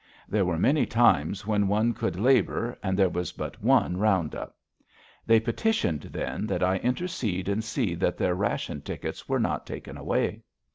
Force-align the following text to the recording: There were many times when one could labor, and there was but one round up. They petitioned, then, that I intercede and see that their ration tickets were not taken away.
There 0.27 0.45
were 0.45 0.57
many 0.57 0.87
times 0.87 1.45
when 1.45 1.67
one 1.67 1.93
could 1.93 2.19
labor, 2.19 2.75
and 2.81 2.97
there 2.97 3.07
was 3.07 3.31
but 3.31 3.61
one 3.61 3.97
round 3.97 4.33
up. 4.33 4.55
They 5.27 5.39
petitioned, 5.39 6.01
then, 6.11 6.47
that 6.47 6.63
I 6.63 6.77
intercede 6.77 7.47
and 7.47 7.63
see 7.63 7.93
that 7.93 8.17
their 8.17 8.33
ration 8.33 8.81
tickets 8.81 9.29
were 9.29 9.39
not 9.39 9.67
taken 9.67 9.97
away. 9.97 10.41